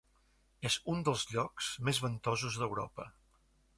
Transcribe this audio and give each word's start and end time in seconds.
És 0.69 0.77
un 0.93 1.03
dels 1.09 1.25
llocs 1.33 1.69
més 1.89 1.99
ventosos 2.07 2.59
d'Europa. 2.63 3.07